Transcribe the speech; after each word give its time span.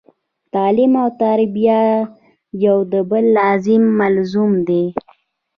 تعلیم 0.53 0.93
او 1.01 1.09
تربیه 1.21 1.79
یو 2.65 2.77
د 2.91 2.93
بل 3.09 3.23
لازم 3.37 3.83
او 3.89 3.95
ملزوم 3.99 4.51
دي 4.67 4.83